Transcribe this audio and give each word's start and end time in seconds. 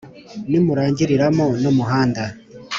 rimurangiriramo 0.51 1.45
n’umuhunda 1.61 2.23